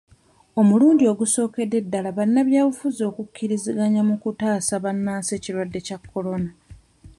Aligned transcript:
Omulundi 0.59 1.03
ogusookedde 1.13 1.77
ddala 1.85 2.09
bannabyabufuzi 2.17 3.01
okukkiriziganya 3.09 4.01
mu 4.09 4.15
kutaasa 4.23 4.75
bannansi 4.83 5.31
ekirwadde 5.37 5.79
kya 5.87 5.97
Corona. 6.11 6.51